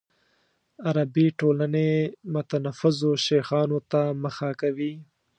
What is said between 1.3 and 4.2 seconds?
ټولنې متنفذو شیخانو ته